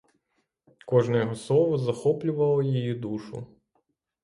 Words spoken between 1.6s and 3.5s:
захоплювало її душу.